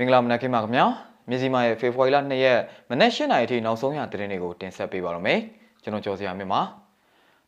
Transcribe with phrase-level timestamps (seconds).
[0.00, 0.86] မင်္ဂလာမနက်ခင်းပါခင်ဗျာ
[1.28, 2.60] မြစီမာရဲ့ဖေဖော်ဝါရီလ2ရက်
[2.90, 5.40] မနက်၈နာရီထိနောက်ဆုံးရသတင်းတွေကိုတင်ဆက်ပေးပါရမယ်
[5.82, 6.60] ကျွန်တော်ကျော်စရာမြင့်ပါ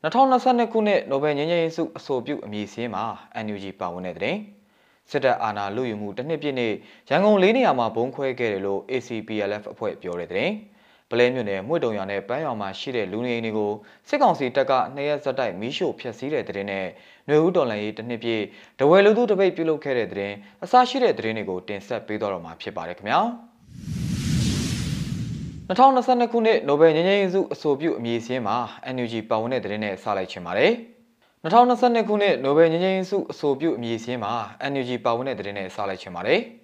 [0.03, 3.04] 2022ခုနှစ်နိုဘယ်ငြိမ်းချမ်းရေးဆုအဆိုပြုအမည်စင်းမှာ
[3.45, 4.37] NUG ပါဝင်တဲ့တဲ့
[5.11, 6.73] စစ်တပ်အာဏာလုယူမှုတစ်နှစ်ပြည့်နေ့
[7.09, 10.50] ရန်ကုန်လေးနေရာမှာဘုံခွဲခဲ့တယ်လို့ ACPLF အဖွဲ့ပြောတဲ့တဲ့
[11.13, 13.73] ပလဲမြို့နယ်မှုတုံရွာနဲ့ပန်းရွာမှာရှိတဲ့လူနေအိမ်တွေကို
[14.09, 16.87] စစ်ကောင်စီတပ်ကနှစ်ရက်ဇက်တိုက်မီးရှို့ဖျက်ဆီးတဲ့တဲ့နဲ့
[17.27, 18.43] ຫນွေဦးတော်လှန်ရေးတစ်နှစ်ပြည့်
[18.79, 20.33] တဝဲလူသူတပိတ်ပြုလုပ်ခဲ့တဲ့တဲ့
[20.65, 23.20] အစရှိတဲ့တဲ့တွေကိုတင်ဆက်ပေးတော့မှာဖြစ်ပါတယ်ခင်ဗျာ
[25.69, 28.56] 2022ခုနှစ်နိုဘယ်ငြိမ်းချမ်းရေးဆုအဆိုပြုအမည်စင်းမှာ
[28.95, 30.73] NUG ပါဝင်တဲ့တဲ့နဲ့စလိုက်ချင်ပါတယ်
[31.45, 34.33] 2022ခုနှစ်နိုဘယ်ငြိမ်းချမ်းရေးဆုအဆိုပြုအမည်စင်းမှာ
[34.73, 36.42] NUG ပါဝင်တဲ့တဲ့နဲ့စလိုက်ချင်ပါတယ်။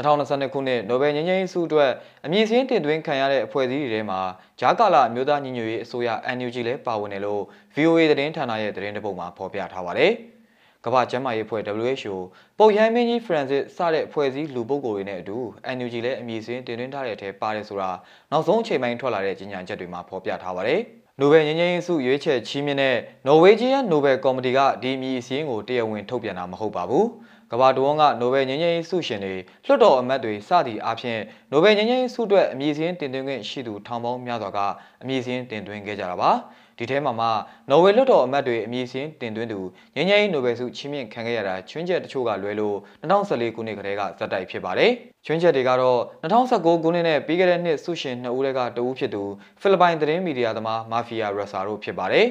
[0.00, 1.90] 2022ခုနှစ်နိုဘယ်ငြိမ်းချမ်းရေးဆုအတွက်
[2.24, 4.20] အမည်စင်းတင်သွင်းခံရတဲ့အဖွဲ့အစည်းတွေထဲမှာ
[4.60, 7.42] ဂျာကာလာအမျိုးသားညီညွတ်ရေးအစိုးရ NUG လည်းပါဝင်တယ်လို့
[7.74, 10.12] VOA သတင်းဌာနရဲ့သတင်းတပုတ်မှာဖော်ပြထားပါတယ်။
[10.84, 12.16] ကမ္ဘာ့ကျန်းမာရေးအဖွဲ့ WHO
[12.58, 15.36] ပုတ်ရိုင်းမင်းကြီး Francis စတဲ့အဖွဲ့အစည်းလူပုဂ္ဂိုလ်တွေနဲ့အတူ
[15.76, 17.90] NUG လည်းအမည်စင်းတင်သွင်းထားတဲ့အထက်ပါတယ်ဆိုတာ
[18.30, 20.80] နောက်ဆုံးအချိန်ပိုင်းထွက်လာတဲ့ကြေညာချက်တွေမှာဖော်ပြထားပါတယ်။
[21.20, 27.06] နိုဘယ်ငြိမ်းချမ်းရေးဆုရွေးချယ်ချီးမြှင့်တဲ့နော်ဝေဂျီးယန်နိုဘယ်ကော်မတီကဒီအမည်အစည်းကိုတရားဝင်ထုတ်ပြန်တာမဟုတ်ပါဘူး။
[27.52, 29.34] ကမ္ဘာတဝန်းကနိုဘယ်ငြိမ်းချမ်းရေးဆုရှင်တွေ
[29.66, 31.20] လွှတ်တော်အမတ်တွေစသည့်အားဖြင့်
[31.50, 34.58] နိုဘယ်ငြိမ်းချမ်းရေးဆုအတွက်အမည်စင်းတင်သွင်းခွင့်ရှိသူထောင်ပေါင်းများစွာက
[35.02, 36.30] အမည်စင်းတင်သွင်းခဲ့ကြတာပါ
[36.78, 37.28] ဒီထဲမှာမှ
[37.70, 39.60] နော်ဝေလွှတ်တော်အမတ်တွေအမည်စင်းတင်သွင်းသူ
[39.96, 44.90] ငြိမ်းချမ်းရေးနိုဘယ်ဆုချီးမြှင့်ခံခဲ့ရတာချွင်းချက်တချို့ကလွဲလို့2014ခုနှစ်ကတည်းကဇက်တိုက်ဖြစ်ပါတယ်
[45.26, 49.22] ချွင်းချက်တွေကတော့2019ခုနှစ်နဲ့ပြီးခဲ့တဲ့နှစ်ဆုရှင်နှစ်ဦးတက်ကတဦးဖြစ်သူ
[49.60, 52.26] ဖိလစ်ပိုင်သတင်းမီဒီယာသမားမာဖီယာရက်ဆာတို့ဖြစ်ပါတယ်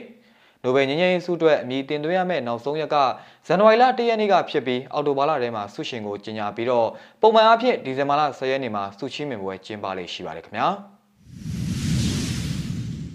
[0.63, 2.97] နိုဘယ်ငြိမ်းချမ်းရေးဆုအတွက်အမည်တင်သွင်းရမယ့်နောက်ဆုံးရက်က
[3.47, 6.88] ဇန်နဝါရီလ၁ရက်နေ့ကဖြစ်ပြီးအောက်တိုဘာလထဲမှာဆုရှင်ကိုကြေညာပြီးတော့
[7.21, 10.67] ပုံမှန်အားဖြင့်ဒီဇင်ဘာလ10ရက်နေ့မှာဆုချီးမြှင့်ပွဲကျင်းပလေရှိပါတယ်ခင်ဗျာ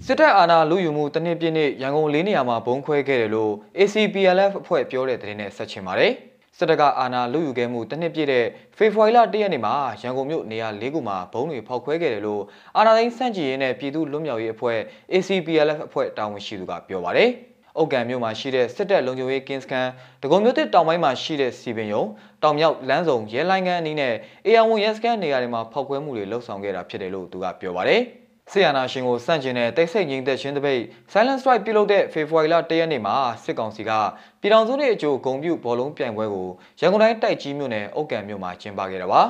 [0.07, 6.15] စစ်တပ်အာဏာလူယူမှုတနစ်ပြည့်နေ့ရန်ကုန်လေးနေရာမှာဘုံခွဲခဲ့တယ်လို့ ACPLF အဖွဲ့ပြောတဲ့သတင်းနဲ့ဆက်ချင်ပါတယ်။
[6.59, 8.45] စစ်တပ်ကအာဏာလုယူခဲ့မှုတစ်နှစ်ပြည့်တဲ့
[8.77, 12.43] ဖေဖော်ဝါရီလ၁ရက်နေ့မှာရန်ကုန်မြို့နေရာ၄ခုမှာဘုံတွေဖောက်ခွဲခဲ့တယ်လို့
[12.77, 14.79] အာဏာသိမ်းစန့်ကျင်ရေးနဲ့ပြည်သူ့လွတ်မြောက်ရေးအဖွဲ့
[15.13, 17.31] ACPLF အဖွဲ့တာဝန်ရှိသူကပြောပါတယ်။
[17.79, 19.91] အုတ်ကံမြို့မှာရှိတဲ့စစ်တပ်လုံခြုံရေးကင်းစခန်း
[20.23, 22.03] ဒဂုံမြို့တစ်တောင်ပိုင်းမှာရှိတဲ့စီပင်ယုံ
[22.43, 24.15] တောင်မြောက်လမ်းစုံရဲလိုင်းကန်အနီးနဲ့
[24.47, 28.03] အေယံဝန်ရဲစခန်းနေရာတွေမှာဖောက်ခွဲမှုတွေလှုပ်ဆောင်ခဲ့တာဖြစ်တယ်လို့သူကပြောပါတယ်။
[28.51, 30.83] ဆီယနာရှင်ကိုစန့်ကျင်တဲ့တိတ်ဆိတ်ငြိမ်သက်ခြင်းတပိတ်
[31.13, 33.91] Silent Strike ပြုလုပ်တဲ့ဖေဖော်ဝါရီလ၁ရက်နေ့မှာစစ်ကောင်စီက
[34.41, 36.49] ပြည်ထောင်စုနေ့အကျိုးဂုံပြုဘောလုံးပြိုင်ပွဲကို
[36.81, 39.23] ရန်ကုန်တိုင်းတိုက်ကြီးမြို့နယ်အုတ်ကံမြို့မှာကျင်းပခဲ့တာပါ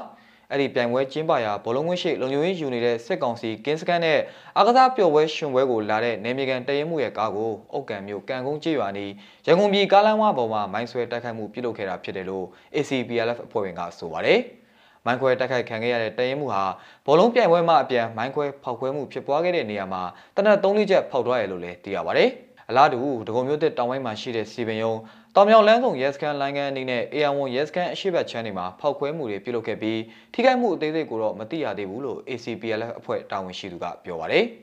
[0.50, 4.19] အဲ့ဒီပြိုင်ပွဲကျင်းပရာဘောလုံးဝင်းရှိလုံခြုံရေးယူနေတဲ့စစ်ကောင်စီကင်းစကန်နဲ့
[4.58, 9.12] အာကစားပျော်ပွဲရှင်ပွဲကိုလာတဲ့နေမြေကန်တရင်မှုရဲ့ကားကိုအုတ်ကံမြို့ကံကုန်းကျေးရွာနီး
[9.47, 14.41] ရန်ကုန်ပြည်ကားလမ်းဝပေါ်မှာမိုင်းဆွဲတိုက်ခိုက်မှုပြုလုပ်ခဲ့တာဖြစ်တယ်လို့ ACPLF အဖွဲ့ဝင်ကဆိုပါတယ်။
[15.06, 16.62] မိုင်းခွဲတိုက်ခိုက်ခံခဲ့ရတဲ့တရင်မှုဟာ
[17.06, 20.03] ဘောလုံးပြိုင်ပွဲမှာအပြန်မိုင်းခွဲဖောက်ခွဲမှုဖြစ်ပွားခဲ့တဲ့နေရာမှာ
[20.37, 22.28] တနက်၃လေးချက်ဖောက်သွားရလို့လည်းသိရပါတယ်။
[22.70, 22.98] အလားတူ
[23.28, 24.92] ဒဂုံမြို့တစ်တောင်ပိုင်းမှာရှိတဲ့စီပင်ယုံ
[25.34, 30.00] တောင်မြောက်လမ်းဆောင်ရဲစခန်းလိုင်းကန်အနေနဲ့ AR1 ရဲစခန်းအရှိတ်ချမ်းတွေမှာဖောက်ခွဲမှုတွေပြုလုပ်ခဲ့ပြီး
[30.32, 34.44] ထိခိုက်မှုအသေးစိတ်ကိုတော့မသိရသေးဘူးလို့ ACPLF အဖွဲ့တာဝန်ရှိသူကပြောပါတယ်။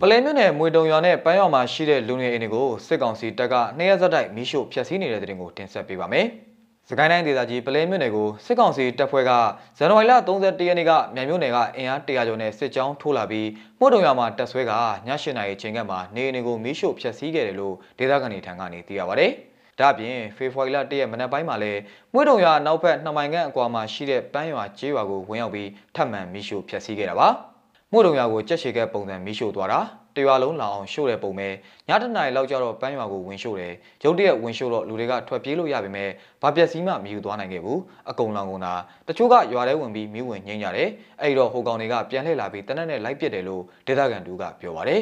[0.00, 6.28] ပလဲမြို့နယ်မွေတုံရွာနဲ့ပန်းရွာမှာရှိတဲ့လူငယ်အိမ်တွေကိုစစ်ကောင်စီတပ်ကနှစ်ရက်ဆက်တိုက်မီးရှို့ဖျက်ဆီးနေတဲ့တဲ့တင်ကိုတင်ဆက်ပေးပါမယ်။
[6.90, 9.30] စကိုင်းတိုင်းဒေသကြီးပလဲမြို့နယ်ကိုစစ်ကောင်စီတပ်ဖွဲ့က
[9.78, 14.78] ဇန်နဝါရီလ31ရက်နေ့ကမြန်မြို့နယ်ကအင်အား100ကျော်နဲ့စစ်ကြောင်းထိုးလာပြီးမှုတုံရွာမှာတပ်ဆွဲကည
[15.08, 19.26] 8နာရီချိန်ကမှနေအိမ်တွေကိုမီးရှို့ဖျက်ဆီးခဲ့တယ်လို့ဒေသခံတွေထံကနေသိရပါဗျ။
[19.78, 21.80] ဒါ့အပြင်ဖေဖော်ဝါရီလ1ရက်မနက်ပိုင်းမှာလည်း
[22.12, 27.28] မွေးတုံရွာနောက်ဘက်2မိုင်ခန့်အကွာမှာရှိတဲ့ပန်းရွာကျေးရွာကိုဝင်ရောက်ပြီးထပ်မံမီးရှို့ဖျက်ဆီးခဲ့တာပါ။
[27.92, 29.80] မွေးတုံရွာကိုကြက်ချေကဲပုံစံမီးရှို့သွားတာ
[30.16, 31.48] တရွာလုံးလောင်အောင်ရှို့တဲ့ပုံပဲ
[31.88, 33.72] ညတနားရီလောက်ကျတော့ပန်းရွာကိုဝင်ရှို့တယ်
[34.04, 36.08] ရုတ်တရက်ဝင်ရှို့တော့လူတွေကထွက်ပြေးလို့ရပေမဲ့
[36.42, 37.80] ဘာပျက်စီးမှမယူသွားနိုင်ခဲ့ဘူး
[38.10, 38.74] အကုံလောင်ကုန်တာ
[39.08, 40.88] တချို့ကရွာထဲဝင်ပြီးမိဝင်ငိမ့်ကြတယ်
[41.20, 45.00] အဲ့တော့ဟိုကောင်တွေကပြန်လှည့်လာပြီးတနက်နဲ့လိုက်ပစ်တယ်လို့ဒေသခံတူကပြောပါတယ်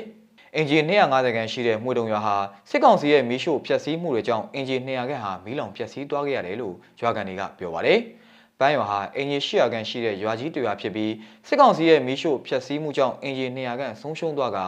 [0.56, 2.34] အင်ဂျီ250ခန်းရှိတဲ့မှုတုံရွာဟာ
[2.70, 8.00] စစ်ကောင်စီရဲ့မီးရှို့ဖျက်ဆီးမှုတွေကြောင့်အင်ဂျီ200ခန်းဟာမီးလောင်ဖျက်ဆီးသွားခဲ့ရတယ်လို့ရွာကန်တွေကပြောပါတယ်။
[8.62, 11.12] ပန်းရွာဟာအင်ဂျင်800ခန့်ရှိတဲ့ရွာကြီးတရွာဖြစ်ပြီး
[11.46, 14.58] စစ်ကောင်စီရဲ့မီးရှို့ဖျက်ဆီးမှုကြောင့်အင်ဂျင်200ခန့်ဆုံးရှုံးသွားက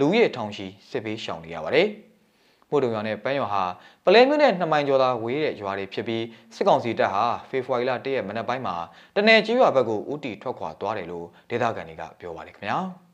[0.00, 1.88] လူဦးရေထောင်ချီစစ်ပေးရှောင်နေရပါတယ်။
[2.70, 3.64] မို့တုံရွာနဲ့ပန်းရွာဟာ
[4.04, 6.24] ပလဲမြို့နဲ့နှစ်မိုင်ကျော်သာဝေးတဲ့ရွာတွေဖြစ်ပြီး
[6.54, 8.76] စစ်ကောင်စီတပ်ဟာဖေဖော်ဝါရီလ၁ရက်မနက်ပိုင်းမှာ
[9.16, 12.78] တနယ်ကြီးရွာဘက်ကိုဦးတီထွက်ခွာသွားတယ်လို့ဒေသခံတွေကပြောပါတယ်ခင်ဗျာ။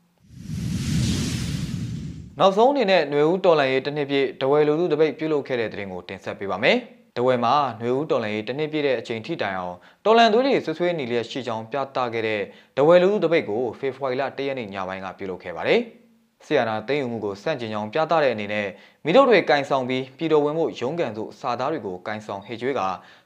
[2.39, 6.79] နောက်ဆုံးအနေနဲ့ຫນွေဦးတော်လန်ရေးတစ်နှစ်ပြည့်တဝယ်လူလူတပိတ်ပြုလုပ်ခဲ့တဲ့တဲ့ရင်ကိုတင်ဆက်ပေးပါမယ်။
[7.17, 12.41] တဝဲမှာຫນွေဦးတော်လန်ရေးတစ်နှစ်ပြည့်တဲ့အချိန်ထိတိုင်အောင်တော်လန်သွေးတွေဆွဆွေးနေလျက်ရှိကြောင်းပြသခဲ့တဲ့
[12.77, 15.81] တဝဲလူတပိတ်ကိုဖေဖော်ဝါရီလ၁ရက်နေ့ညပိုင်းကပြုလုပ်ခဲ့ပါတယ်။
[16.45, 18.67] ဆီယနာသိမ်းယူမှုကိုစန့်ကျင်ကြောင်းပြသတဲ့အနေနဲ့
[19.05, 22.81] မိတို့တွေကင်ဆောင်ပြီးပြည်တော်ဝင်မှုရုံးကန်သို့စာသားတွေကိုကင်ဆောင်ဟေကျွေးက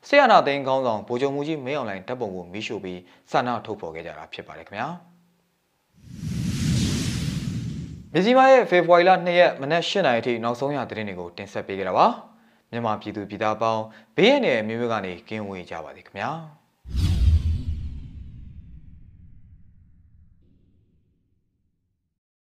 [0.07, 2.99] ဆီယနာသိမ်းကောင်းဆောင်ဗိုလ်ချုပ်မှုကြီးမင်းအောင်လှိုင်တပ်ပုံကိုမိရှို့ပြီး
[3.31, 4.87] စာနာထုတ်ဖော်ခဲ့ကြတာဖြစ်ပါတယ်ခင်ဗျာ။
[8.13, 12.07] မြစီမားရဲ့ဖေဖော်ဝါရီလ2ရက်မနက်8:00နာရီထိနောက်ဆုံးရသတင်းတွေကိုတင်ဆက်ပေးကြတာပါ။
[12.75, 13.83] မြန်မာပြည်သူပြည်သားပေါင်း
[14.16, 16.31] ဘေးရန်တွေမျိုးမျိုးကနေကင်းဝေးကြပါစေခင်ဗျာ။